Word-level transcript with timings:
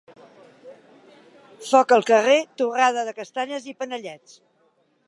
Foc 1.67 1.93
al 1.99 2.09
carrer, 2.09 2.39
torrada 2.63 3.05
de 3.11 3.15
castanyes 3.21 3.71
i 3.75 3.79
panellets. 3.85 4.37